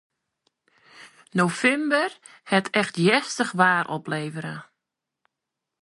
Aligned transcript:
Novimber 1.37 2.09
hat 2.51 2.67
echt 2.71 2.95
hjerstich 2.95 3.51
waar 3.51 3.85
oplevere. 3.89 4.63